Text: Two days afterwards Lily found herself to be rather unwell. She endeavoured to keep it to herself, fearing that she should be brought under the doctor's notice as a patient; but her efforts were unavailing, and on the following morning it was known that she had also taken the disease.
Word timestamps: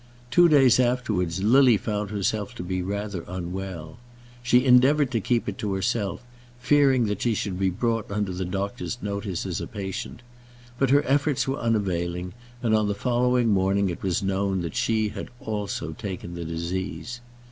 Two 0.31 0.47
days 0.49 0.79
afterwards 0.79 1.43
Lily 1.43 1.77
found 1.77 2.09
herself 2.09 2.55
to 2.55 2.63
be 2.63 2.81
rather 2.81 3.23
unwell. 3.27 3.99
She 4.41 4.65
endeavoured 4.65 5.11
to 5.11 5.21
keep 5.21 5.47
it 5.47 5.59
to 5.59 5.75
herself, 5.75 6.23
fearing 6.59 7.05
that 7.05 7.21
she 7.21 7.35
should 7.35 7.59
be 7.59 7.69
brought 7.69 8.09
under 8.09 8.33
the 8.33 8.43
doctor's 8.43 8.97
notice 9.03 9.45
as 9.45 9.61
a 9.61 9.67
patient; 9.67 10.23
but 10.79 10.89
her 10.89 11.03
efforts 11.05 11.47
were 11.47 11.59
unavailing, 11.59 12.33
and 12.63 12.73
on 12.73 12.87
the 12.87 12.95
following 12.95 13.49
morning 13.49 13.91
it 13.91 14.01
was 14.01 14.23
known 14.23 14.61
that 14.63 14.75
she 14.75 15.09
had 15.09 15.29
also 15.39 15.91
taken 15.91 16.33
the 16.33 16.45
disease. 16.45 17.21